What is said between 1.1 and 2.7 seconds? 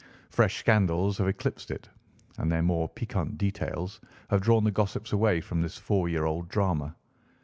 have eclipsed it, and their